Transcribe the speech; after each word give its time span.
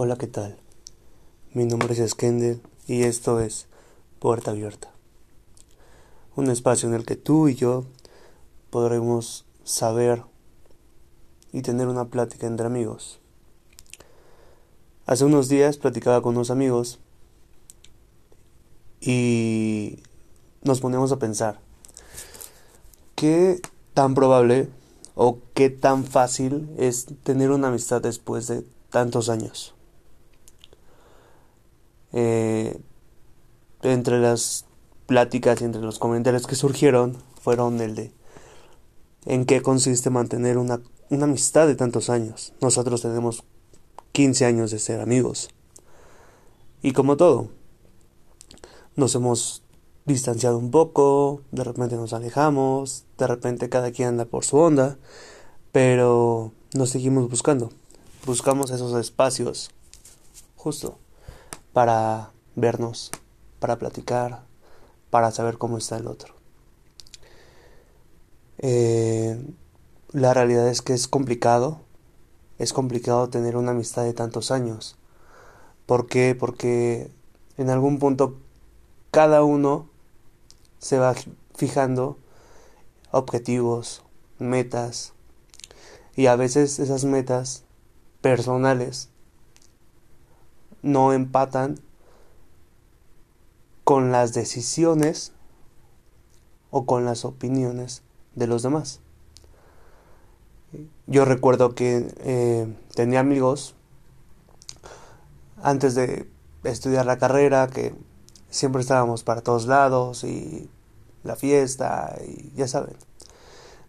Hola, 0.00 0.14
¿qué 0.14 0.28
tal? 0.28 0.56
Mi 1.54 1.64
nombre 1.64 1.92
es 1.92 2.10
Skender 2.12 2.60
y 2.86 3.02
esto 3.02 3.40
es 3.40 3.66
Puerta 4.20 4.52
Abierta. 4.52 4.92
Un 6.36 6.50
espacio 6.50 6.88
en 6.88 6.94
el 6.94 7.04
que 7.04 7.16
tú 7.16 7.48
y 7.48 7.56
yo 7.56 7.84
podremos 8.70 9.44
saber 9.64 10.22
y 11.52 11.62
tener 11.62 11.88
una 11.88 12.04
plática 12.04 12.46
entre 12.46 12.66
amigos. 12.66 13.18
Hace 15.04 15.24
unos 15.24 15.48
días 15.48 15.78
platicaba 15.78 16.22
con 16.22 16.36
unos 16.36 16.52
amigos 16.52 17.00
y 19.00 19.98
nos 20.62 20.78
ponemos 20.78 21.10
a 21.10 21.18
pensar 21.18 21.58
qué 23.16 23.60
tan 23.94 24.14
probable 24.14 24.68
o 25.16 25.38
qué 25.54 25.70
tan 25.70 26.04
fácil 26.04 26.70
es 26.78 27.06
tener 27.24 27.50
una 27.50 27.66
amistad 27.66 28.00
después 28.00 28.46
de 28.46 28.64
tantos 28.90 29.28
años. 29.28 29.74
Eh, 32.12 32.80
entre 33.82 34.18
las 34.18 34.64
pláticas 35.06 35.60
y 35.60 35.64
entre 35.64 35.82
los 35.82 35.98
comentarios 35.98 36.46
que 36.46 36.54
surgieron 36.54 37.16
fueron 37.40 37.80
el 37.80 37.94
de 37.94 38.12
en 39.26 39.44
qué 39.44 39.62
consiste 39.62 40.10
mantener 40.10 40.58
una, 40.58 40.80
una 41.10 41.24
amistad 41.24 41.66
de 41.66 41.74
tantos 41.74 42.08
años. 42.08 42.54
Nosotros 42.60 43.02
tenemos 43.02 43.44
15 44.12 44.46
años 44.46 44.70
de 44.70 44.78
ser 44.78 45.00
amigos. 45.00 45.50
Y 46.82 46.92
como 46.92 47.16
todo, 47.16 47.48
nos 48.96 49.14
hemos 49.14 49.62
distanciado 50.06 50.56
un 50.56 50.70
poco, 50.70 51.42
de 51.52 51.64
repente 51.64 51.96
nos 51.96 52.12
alejamos, 52.14 53.04
de 53.18 53.26
repente 53.26 53.68
cada 53.68 53.90
quien 53.90 54.08
anda 54.08 54.24
por 54.24 54.44
su 54.44 54.56
onda, 54.56 54.98
pero 55.72 56.52
nos 56.74 56.90
seguimos 56.90 57.28
buscando. 57.28 57.70
Buscamos 58.24 58.70
esos 58.70 58.98
espacios 58.98 59.70
justo 60.56 60.98
para 61.78 62.32
vernos, 62.56 63.12
para 63.60 63.78
platicar, 63.78 64.42
para 65.10 65.30
saber 65.30 65.58
cómo 65.58 65.78
está 65.78 65.96
el 65.96 66.08
otro. 66.08 66.34
Eh, 68.58 69.40
la 70.10 70.34
realidad 70.34 70.66
es 70.66 70.82
que 70.82 70.92
es 70.92 71.06
complicado, 71.06 71.78
es 72.58 72.72
complicado 72.72 73.28
tener 73.28 73.56
una 73.56 73.70
amistad 73.70 74.02
de 74.02 74.12
tantos 74.12 74.50
años. 74.50 74.96
¿Por 75.86 76.08
qué? 76.08 76.34
Porque 76.34 77.12
en 77.58 77.70
algún 77.70 78.00
punto 78.00 78.40
cada 79.12 79.44
uno 79.44 79.88
se 80.80 80.98
va 80.98 81.14
fijando 81.54 82.18
objetivos, 83.12 84.02
metas, 84.40 85.12
y 86.16 86.26
a 86.26 86.34
veces 86.34 86.80
esas 86.80 87.04
metas 87.04 87.62
personales 88.20 89.10
no 90.82 91.12
empatan 91.12 91.80
con 93.84 94.12
las 94.12 94.34
decisiones 94.34 95.32
o 96.70 96.84
con 96.84 97.04
las 97.04 97.24
opiniones 97.24 98.02
de 98.34 98.46
los 98.46 98.62
demás. 98.62 99.00
Yo 101.06 101.24
recuerdo 101.24 101.74
que 101.74 102.06
eh, 102.18 102.76
tenía 102.94 103.20
amigos 103.20 103.74
antes 105.62 105.94
de 105.94 106.28
estudiar 106.64 107.06
la 107.06 107.18
carrera 107.18 107.68
que 107.68 107.94
siempre 108.50 108.82
estábamos 108.82 109.24
para 109.24 109.40
todos 109.40 109.66
lados 109.66 110.24
y 110.24 110.68
la 111.24 111.36
fiesta 111.36 112.16
y 112.26 112.52
ya 112.54 112.68
saben. 112.68 112.96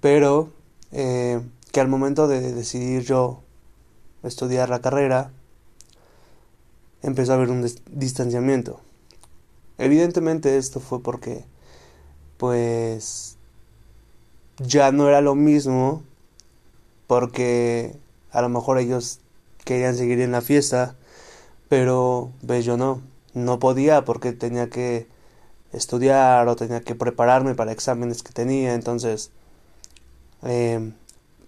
Pero 0.00 0.50
eh, 0.92 1.40
que 1.72 1.80
al 1.80 1.88
momento 1.88 2.28
de 2.28 2.52
decidir 2.52 3.02
yo 3.02 3.42
estudiar 4.22 4.68
la 4.68 4.80
carrera, 4.80 5.32
empezó 7.02 7.32
a 7.32 7.34
haber 7.36 7.50
un 7.50 7.66
distanciamiento. 7.90 8.80
Evidentemente 9.78 10.58
esto 10.58 10.80
fue 10.80 11.02
porque 11.02 11.44
pues 12.36 13.36
ya 14.58 14.92
no 14.92 15.08
era 15.08 15.20
lo 15.20 15.34
mismo 15.34 16.02
porque 17.06 17.96
a 18.30 18.42
lo 18.42 18.48
mejor 18.48 18.78
ellos 18.78 19.20
querían 19.64 19.96
seguir 19.96 20.20
en 20.20 20.32
la 20.32 20.42
fiesta, 20.42 20.96
pero 21.68 22.30
pues 22.46 22.64
yo 22.64 22.76
no, 22.76 23.02
no 23.34 23.58
podía 23.58 24.04
porque 24.04 24.32
tenía 24.32 24.70
que 24.70 25.06
estudiar 25.72 26.46
o 26.48 26.56
tenía 26.56 26.80
que 26.82 26.94
prepararme 26.94 27.54
para 27.54 27.72
exámenes 27.72 28.22
que 28.22 28.32
tenía, 28.32 28.74
entonces 28.74 29.30
eh, 30.42 30.92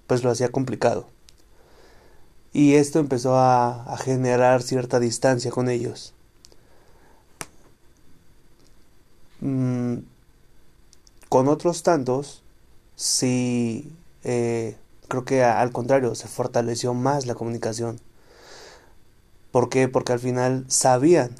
pues 0.07 0.25
lo 0.25 0.31
hacía 0.31 0.51
complicado 0.51 1.12
y 2.53 2.75
esto 2.75 2.99
empezó 2.99 3.37
a, 3.37 3.97
generar 3.99 4.63
cierta 4.63 5.01
distancia 5.01 5.51
con 5.51 5.69
ellos. 5.69 6.15
Mm, 9.41 9.99
con 11.29 11.49
otros 11.49 11.83
tantos, 11.83 12.43
sí, 12.95 13.93
eh, 14.25 14.77
creo 15.09 15.25
que 15.25 15.43
al 15.45 15.73
contrario, 15.73 16.15
se 16.15 16.29
fortaleció 16.29 16.95
más 16.95 17.27
la 17.27 17.35
comunicación. 17.35 18.01
¿Por 19.51 19.69
qué? 19.69 19.89
Porque 19.89 20.13
al 20.13 20.21
final 20.21 20.65
sabían, 20.69 21.37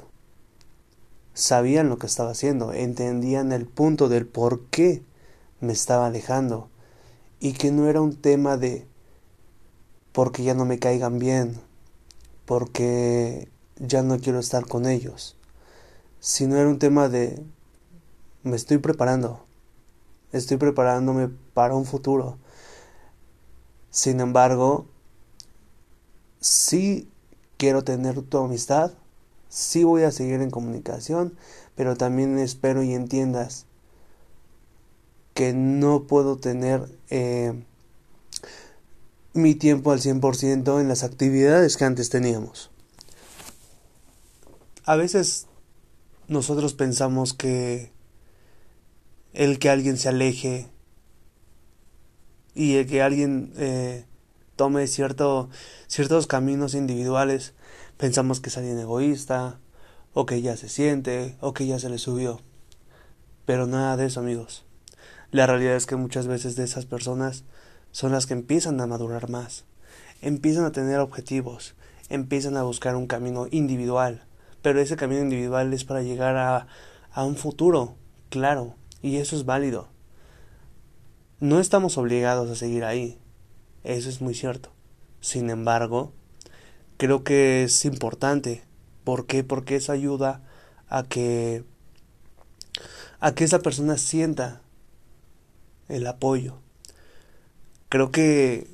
sabían 1.33 1.89
lo 1.89 1.97
que 1.97 2.07
estaba 2.07 2.31
haciendo, 2.31 2.73
entendían 2.73 3.51
el 3.51 3.65
punto 3.67 4.09
del 4.09 4.27
por 4.27 4.65
qué 4.67 5.03
me 5.61 5.73
estaba 5.73 6.07
alejando 6.07 6.69
y 7.39 7.53
que 7.53 7.71
no 7.71 7.87
era 7.87 8.01
un 8.01 8.15
tema 8.15 8.57
de 8.57 8.87
porque 10.13 10.43
ya 10.43 10.53
no 10.53 10.65
me 10.65 10.79
caigan 10.79 11.19
bien, 11.19 11.59
porque 12.45 13.49
ya 13.77 14.03
no 14.03 14.19
quiero 14.19 14.39
estar 14.39 14.65
con 14.65 14.85
ellos, 14.85 15.35
sino 16.19 16.55
era 16.55 16.69
un 16.69 16.79
tema 16.79 17.09
de 17.09 17.43
me 18.43 18.55
estoy 18.55 18.77
preparando, 18.77 19.43
estoy 20.31 20.57
preparándome 20.57 21.29
para 21.53 21.75
un 21.75 21.85
futuro. 21.85 22.37
Sin 23.89 24.19
embargo, 24.19 24.85
sí 26.39 27.09
quiero 27.57 27.83
tener 27.83 28.21
tu 28.21 28.37
amistad, 28.37 28.91
sí 29.49 29.83
voy 29.83 30.03
a 30.03 30.11
seguir 30.11 30.41
en 30.41 30.51
comunicación, 30.51 31.35
pero 31.75 31.95
también 31.95 32.37
espero 32.37 32.83
y 32.83 32.93
entiendas 32.93 33.65
que 35.33 35.53
no 35.53 36.03
puedo 36.03 36.37
tener 36.37 36.87
eh, 37.09 37.63
mi 39.33 39.55
tiempo 39.55 39.91
al 39.91 39.99
100% 39.99 40.79
en 40.79 40.87
las 40.87 41.03
actividades 41.03 41.77
que 41.77 41.85
antes 41.85 42.09
teníamos. 42.09 42.71
A 44.85 44.95
veces 44.95 45.47
nosotros 46.27 46.73
pensamos 46.73 47.33
que 47.33 47.91
el 49.33 49.59
que 49.59 49.69
alguien 49.69 49.97
se 49.97 50.09
aleje 50.09 50.69
y 52.53 52.75
el 52.75 52.87
que 52.87 53.01
alguien 53.01 53.53
eh, 53.57 54.05
tome 54.55 54.85
cierto, 54.87 55.49
ciertos 55.87 56.27
caminos 56.27 56.75
individuales, 56.75 57.53
pensamos 57.97 58.39
que 58.39 58.49
es 58.49 58.57
alguien 58.57 58.79
egoísta, 58.79 59.59
o 60.13 60.25
que 60.25 60.41
ya 60.41 60.55
se 60.57 60.69
siente, 60.69 61.35
o 61.41 61.53
que 61.53 61.65
ya 61.65 61.79
se 61.79 61.89
le 61.89 61.97
subió. 61.97 62.41
Pero 63.45 63.67
nada 63.67 63.97
de 63.97 64.05
eso, 64.05 64.19
amigos. 64.19 64.63
La 65.31 65.47
realidad 65.47 65.75
es 65.75 65.87
que 65.87 65.95
muchas 65.95 66.27
veces 66.27 66.55
de 66.55 66.63
esas 66.63 66.85
personas 66.85 67.43
son 67.93 68.11
las 68.11 68.25
que 68.25 68.33
empiezan 68.33 68.81
a 68.81 68.87
madurar 68.87 69.29
más, 69.29 69.63
empiezan 70.21 70.65
a 70.65 70.73
tener 70.73 70.99
objetivos, 70.99 71.75
empiezan 72.09 72.57
a 72.57 72.63
buscar 72.63 72.97
un 72.97 73.07
camino 73.07 73.47
individual, 73.51 74.25
pero 74.61 74.81
ese 74.81 74.97
camino 74.97 75.21
individual 75.21 75.71
es 75.73 75.85
para 75.85 76.01
llegar 76.01 76.35
a, 76.35 76.67
a 77.11 77.23
un 77.23 77.37
futuro, 77.37 77.95
claro, 78.29 78.75
y 79.01 79.17
eso 79.17 79.37
es 79.37 79.45
válido. 79.45 79.87
No 81.39 81.59
estamos 81.59 81.97
obligados 81.97 82.49
a 82.49 82.55
seguir 82.55 82.83
ahí, 82.83 83.19
eso 83.83 84.09
es 84.09 84.21
muy 84.21 84.33
cierto. 84.33 84.71
Sin 85.21 85.49
embargo, 85.49 86.11
creo 86.97 87.23
que 87.23 87.63
es 87.63 87.85
importante. 87.85 88.63
¿Por 89.03 89.25
qué? 89.25 89.43
Porque 89.43 89.75
eso 89.75 89.91
ayuda 89.91 90.41
a 90.87 91.03
que 91.03 91.63
a 93.19 93.33
que 93.35 93.43
esa 93.43 93.59
persona 93.59 93.97
sienta 93.97 94.61
el 95.87 96.07
apoyo, 96.07 96.62
Creo 97.93 98.09
que 98.09 98.67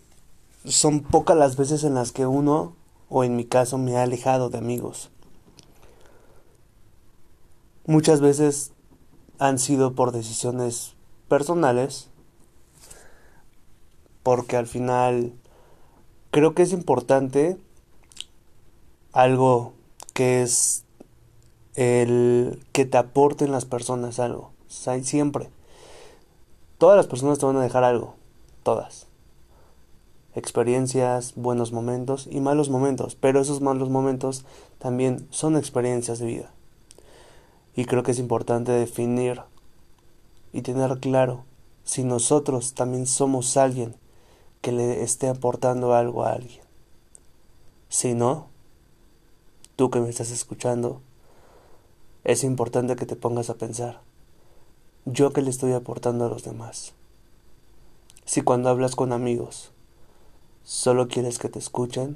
son 0.64 1.02
pocas 1.02 1.36
las 1.36 1.58
veces 1.58 1.84
en 1.84 1.94
las 1.94 2.14
que 2.14 2.26
uno, 2.26 2.78
o 3.10 3.26
en 3.26 3.36
mi 3.36 3.44
caso, 3.44 3.78
me 3.78 3.98
ha 3.98 4.04
alejado 4.04 4.50
de 4.50 4.60
amigos. 4.60 5.10
Muchas 7.86 8.22
veces 8.22 8.72
han 9.38 9.60
sido 9.60 9.92
por 9.92 10.14
decisiones 10.14 10.96
personales, 11.28 12.08
porque 14.24 14.56
al 14.56 14.68
final 14.68 15.34
creo 16.32 16.56
que 16.56 16.64
es 16.64 16.72
importante 16.72 17.58
algo 19.12 19.74
que 20.14 20.44
es 20.44 20.86
el 21.76 22.66
que 22.72 22.86
te 22.86 22.98
aporten 22.98 23.52
las 23.52 23.66
personas 23.66 24.18
algo. 24.22 24.54
siempre. 24.70 25.50
Todas 26.78 26.96
las 26.96 27.08
personas 27.08 27.38
te 27.38 27.46
van 27.46 27.58
a 27.58 27.62
dejar 27.62 27.84
algo. 27.84 28.16
Todas 28.64 29.09
experiencias, 30.40 31.34
buenos 31.36 31.72
momentos 31.72 32.28
y 32.32 32.40
malos 32.40 32.70
momentos, 32.70 33.16
pero 33.16 33.40
esos 33.40 33.62
malos 33.62 33.90
momentos 33.90 34.46
también 34.80 35.28
son 35.30 35.56
experiencias 35.56 36.20
de 36.20 36.26
vida. 36.26 36.52
Y 37.76 37.86
creo 37.86 38.04
que 38.04 38.12
es 38.12 38.20
importante 38.20 38.72
definir 38.72 39.42
y 40.52 40.62
tener 40.62 41.00
claro 41.00 41.46
si 41.84 42.04
nosotros 42.04 42.74
también 42.74 43.06
somos 43.06 43.56
alguien 43.58 43.96
que 44.62 44.72
le 44.72 45.04
esté 45.04 45.28
aportando 45.28 45.94
algo 45.94 46.24
a 46.24 46.34
alguien. 46.34 46.62
Si 47.90 48.14
no, 48.14 48.48
tú 49.76 49.90
que 49.90 50.00
me 50.00 50.10
estás 50.10 50.32
escuchando, 50.32 51.02
es 52.24 52.44
importante 52.44 52.96
que 52.96 53.06
te 53.06 53.16
pongas 53.16 53.50
a 53.50 53.56
pensar, 53.56 54.02
yo 55.06 55.32
que 55.32 55.42
le 55.42 55.50
estoy 55.50 55.72
aportando 55.72 56.26
a 56.26 56.30
los 56.30 56.44
demás. 56.44 56.94
Si 58.26 58.42
cuando 58.42 58.70
hablas 58.70 58.96
con 58.96 59.12
amigos, 59.12 59.72
solo 60.70 61.08
quieres 61.08 61.40
que 61.40 61.50
te 61.50 61.58
escuchen 61.58 62.16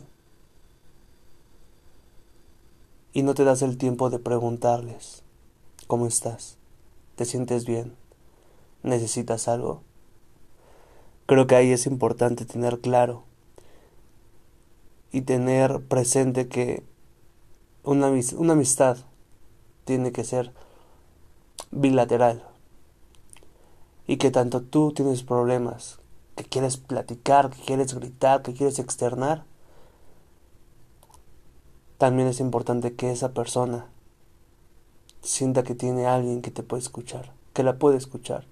y 3.11 3.23
no 3.23 3.33
te 3.33 3.45
das 3.45 3.63
el 3.63 3.79
tiempo 3.79 4.11
de 4.11 4.19
preguntarles, 4.19 5.23
¿cómo 5.87 6.05
estás? 6.05 6.59
¿Te 7.15 7.25
sientes 7.25 7.65
bien? 7.65 7.95
¿Necesitas 8.83 9.47
algo? 9.47 9.81
Creo 11.25 11.47
que 11.47 11.55
ahí 11.55 11.71
es 11.71 11.87
importante 11.87 12.45
tener 12.45 12.79
claro 12.79 13.23
y 15.11 15.21
tener 15.21 15.81
presente 15.81 16.47
que 16.47 16.83
una, 17.83 18.11
una 18.37 18.53
amistad 18.53 18.97
tiene 19.83 20.11
que 20.11 20.23
ser 20.23 20.53
bilateral 21.71 22.43
y 24.05 24.17
que 24.17 24.29
tanto 24.29 24.61
tú 24.61 24.91
tienes 24.91 25.23
problemas, 25.23 26.02
que 26.35 26.43
quieres 26.43 26.77
platicar, 26.77 27.49
que 27.49 27.61
quieres 27.61 27.93
gritar, 27.93 28.41
que 28.41 28.53
quieres 28.53 28.79
externar, 28.79 29.45
también 31.97 32.27
es 32.27 32.39
importante 32.39 32.95
que 32.95 33.11
esa 33.11 33.33
persona 33.33 33.85
sienta 35.21 35.63
que 35.63 35.75
tiene 35.75 36.05
alguien 36.05 36.41
que 36.41 36.51
te 36.51 36.63
puede 36.63 36.81
escuchar, 36.81 37.31
que 37.53 37.63
la 37.63 37.77
puede 37.77 37.97
escuchar, 37.97 38.45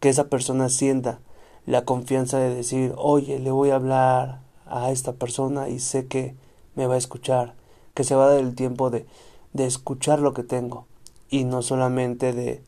que 0.00 0.08
esa 0.08 0.28
persona 0.28 0.68
sienta 0.68 1.20
la 1.66 1.84
confianza 1.84 2.38
de 2.38 2.54
decir, 2.54 2.94
oye, 2.96 3.38
le 3.38 3.50
voy 3.50 3.70
a 3.70 3.76
hablar 3.76 4.40
a 4.66 4.90
esta 4.90 5.12
persona 5.12 5.68
y 5.68 5.78
sé 5.78 6.06
que 6.06 6.34
me 6.74 6.86
va 6.86 6.94
a 6.94 6.98
escuchar, 6.98 7.54
que 7.94 8.04
se 8.04 8.14
va 8.14 8.26
a 8.26 8.30
dar 8.30 8.40
el 8.40 8.54
tiempo 8.54 8.90
de, 8.90 9.06
de 9.52 9.66
escuchar 9.66 10.18
lo 10.18 10.34
que 10.34 10.42
tengo 10.42 10.86
y 11.30 11.44
no 11.44 11.62
solamente 11.62 12.32
de, 12.32 12.62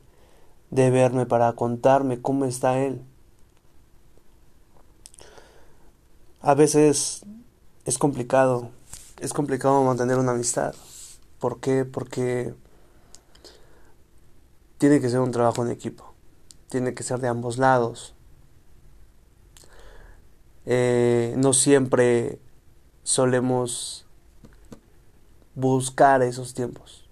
de 0.70 0.90
verme 0.90 1.26
para 1.26 1.52
contarme 1.54 2.20
cómo 2.20 2.44
está 2.44 2.78
él. 2.78 3.02
A 6.42 6.54
veces 6.54 7.22
es 7.84 7.98
complicado, 7.98 8.70
es 9.18 9.34
complicado 9.34 9.84
mantener 9.84 10.16
una 10.16 10.32
amistad. 10.32 10.74
¿Por 11.38 11.60
qué? 11.60 11.84
Porque 11.84 12.54
tiene 14.78 15.02
que 15.02 15.10
ser 15.10 15.20
un 15.20 15.32
trabajo 15.32 15.62
en 15.62 15.70
equipo, 15.70 16.14
tiene 16.70 16.94
que 16.94 17.02
ser 17.02 17.20
de 17.20 17.28
ambos 17.28 17.58
lados. 17.58 18.14
Eh, 20.64 21.34
no 21.36 21.52
siempre 21.52 22.38
solemos 23.02 24.06
buscar 25.54 26.22
esos 26.22 26.54
tiempos. 26.54 27.06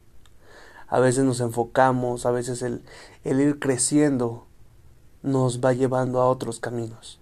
A 0.87 1.01
veces 1.01 1.25
nos 1.25 1.41
enfocamos, 1.41 2.25
a 2.25 2.31
veces 2.31 2.63
el, 2.63 2.83
el 3.25 3.41
ir 3.41 3.59
creciendo 3.59 4.47
nos 5.23 5.61
va 5.61 5.75
llevando 5.75 6.23
a 6.23 6.31
otros 6.31 6.61
caminos. 6.61 7.18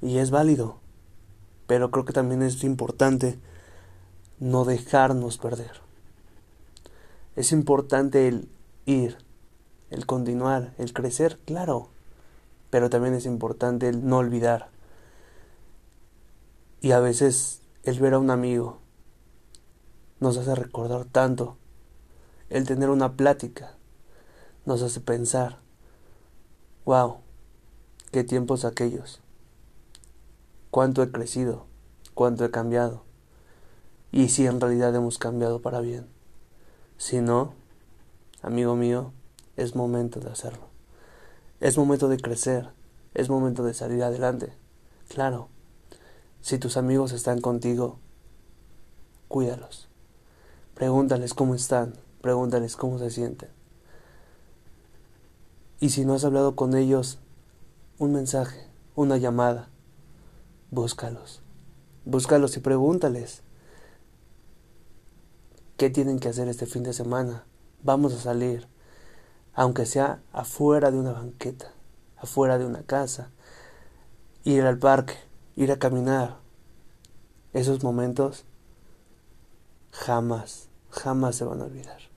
Y 0.00 0.18
es 0.18 0.30
válido, 0.30 0.78
pero 1.66 1.90
creo 1.90 2.04
que 2.04 2.12
también 2.12 2.42
es 2.42 2.62
importante 2.64 3.38
no 4.38 4.64
dejarnos 4.64 5.38
perder. 5.38 5.80
Es 7.36 7.52
importante 7.52 8.28
el 8.28 8.48
ir, 8.86 9.18
el 9.90 10.06
continuar, 10.06 10.74
el 10.78 10.92
crecer, 10.92 11.38
claro, 11.44 11.88
pero 12.70 12.90
también 12.90 13.14
es 13.14 13.26
importante 13.26 13.88
el 13.88 14.06
no 14.06 14.18
olvidar. 14.18 14.68
Y 16.80 16.92
a 16.92 17.00
veces 17.00 17.60
el 17.82 17.98
ver 17.98 18.14
a 18.14 18.18
un 18.18 18.30
amigo 18.30 18.78
nos 20.20 20.36
hace 20.36 20.54
recordar 20.54 21.04
tanto. 21.04 21.56
El 22.50 22.66
tener 22.66 22.90
una 22.90 23.14
plática 23.14 23.74
nos 24.64 24.82
hace 24.82 25.00
pensar, 25.00 25.58
wow, 26.84 27.18
qué 28.10 28.24
tiempos 28.24 28.64
aquellos, 28.64 29.20
cuánto 30.70 31.02
he 31.02 31.10
crecido, 31.10 31.66
cuánto 32.14 32.44
he 32.44 32.50
cambiado, 32.50 33.02
y 34.10 34.28
si 34.28 34.46
en 34.46 34.60
realidad 34.60 34.94
hemos 34.94 35.18
cambiado 35.18 35.60
para 35.60 35.80
bien. 35.80 36.06
Si 36.96 37.20
no, 37.20 37.54
amigo 38.42 38.74
mío, 38.74 39.12
es 39.56 39.74
momento 39.74 40.20
de 40.20 40.30
hacerlo. 40.30 40.68
Es 41.60 41.76
momento 41.76 42.08
de 42.08 42.18
crecer, 42.18 42.70
es 43.14 43.28
momento 43.28 43.64
de 43.64 43.74
salir 43.74 44.02
adelante. 44.02 44.52
Claro, 45.08 45.48
si 46.40 46.58
tus 46.58 46.76
amigos 46.76 47.12
están 47.12 47.40
contigo, 47.40 47.98
cuídalos. 49.28 49.88
Pregúntales 50.74 51.34
cómo 51.34 51.54
están, 51.54 51.94
pregúntales 52.20 52.76
cómo 52.76 52.98
se 52.98 53.10
sienten. 53.10 53.50
Y 55.80 55.90
si 55.90 56.04
no 56.04 56.14
has 56.14 56.24
hablado 56.24 56.56
con 56.56 56.76
ellos, 56.76 57.18
un 57.98 58.12
mensaje, 58.12 58.66
una 58.94 59.16
llamada, 59.16 59.68
búscalos. 60.70 61.42
Búscalos 62.04 62.56
y 62.56 62.60
pregúntales 62.60 63.42
qué 65.76 65.90
tienen 65.90 66.18
que 66.18 66.28
hacer 66.28 66.48
este 66.48 66.66
fin 66.66 66.82
de 66.82 66.92
semana. 66.92 67.44
Vamos 67.82 68.14
a 68.14 68.18
salir 68.18 68.68
aunque 69.58 69.86
sea 69.86 70.22
afuera 70.32 70.92
de 70.92 70.98
una 70.98 71.10
banqueta, 71.10 71.72
afuera 72.16 72.58
de 72.58 72.64
una 72.64 72.84
casa, 72.84 73.32
ir 74.44 74.62
al 74.62 74.78
parque, 74.78 75.14
ir 75.56 75.72
a 75.72 75.80
caminar. 75.80 76.36
Esos 77.52 77.82
momentos 77.82 78.44
jamás, 79.90 80.68
jamás 80.90 81.34
se 81.34 81.44
van 81.44 81.60
a 81.60 81.64
olvidar. 81.64 82.07